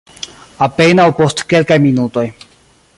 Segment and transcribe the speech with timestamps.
[0.67, 2.25] Apenaŭ post kelkaj minutoj.